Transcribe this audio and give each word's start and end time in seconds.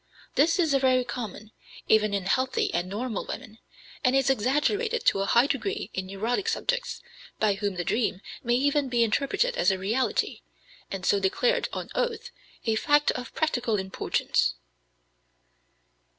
This 0.33 0.57
is 0.57 0.73
very 0.73 1.03
common, 1.03 1.51
even 1.87 2.11
in 2.15 2.25
healthy 2.25 2.73
and 2.73 2.89
normal 2.89 3.23
women, 3.23 3.59
and 4.03 4.15
is 4.15 4.31
exaggerated 4.31 5.05
to 5.05 5.19
a 5.19 5.27
high 5.27 5.45
degree 5.45 5.91
in 5.93 6.07
neurotic 6.07 6.47
subjects, 6.47 7.03
by 7.39 7.53
whom 7.53 7.75
the 7.75 7.83
dream 7.83 8.19
may 8.43 8.55
even 8.55 8.89
be 8.89 9.03
interpreted 9.03 9.55
as 9.55 9.69
a 9.69 9.77
reality, 9.77 10.41
and 10.89 11.05
so 11.05 11.19
declared 11.19 11.69
on 11.71 11.91
oath, 11.93 12.31
a 12.65 12.73
fact 12.73 13.11
of 13.11 13.35
practical 13.35 13.75
importance. 13.77 14.55